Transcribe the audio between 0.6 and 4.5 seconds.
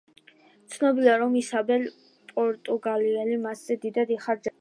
ცნობილია, რომ ისაბელ პორტუგალიელი მასზე დიდად იხარჯებოდა.